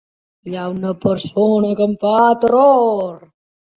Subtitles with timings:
[0.51, 2.15] Hi ha una persona que em fa
[2.47, 3.15] terror.